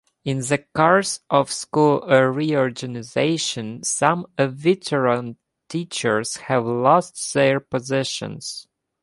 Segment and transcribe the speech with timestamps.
[0.25, 5.37] In the course of school reorganizations, some veteran
[5.69, 8.65] teachers have lost their positions.